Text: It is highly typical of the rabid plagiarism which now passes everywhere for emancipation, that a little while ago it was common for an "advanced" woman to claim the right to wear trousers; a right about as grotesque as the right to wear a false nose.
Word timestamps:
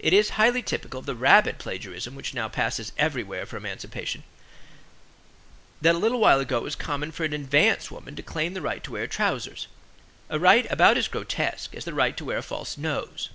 It 0.00 0.12
is 0.12 0.30
highly 0.30 0.64
typical 0.64 0.98
of 0.98 1.06
the 1.06 1.14
rabid 1.14 1.58
plagiarism 1.58 2.16
which 2.16 2.34
now 2.34 2.48
passes 2.48 2.90
everywhere 2.98 3.46
for 3.46 3.56
emancipation, 3.56 4.24
that 5.80 5.94
a 5.94 5.98
little 5.98 6.18
while 6.18 6.40
ago 6.40 6.56
it 6.58 6.64
was 6.64 6.74
common 6.74 7.12
for 7.12 7.22
an 7.22 7.32
"advanced" 7.32 7.88
woman 7.92 8.16
to 8.16 8.22
claim 8.24 8.54
the 8.54 8.60
right 8.62 8.82
to 8.82 8.90
wear 8.90 9.06
trousers; 9.06 9.68
a 10.28 10.40
right 10.40 10.66
about 10.72 10.98
as 10.98 11.06
grotesque 11.06 11.72
as 11.72 11.84
the 11.84 11.94
right 11.94 12.16
to 12.16 12.24
wear 12.24 12.38
a 12.38 12.42
false 12.42 12.76
nose. 12.76 13.28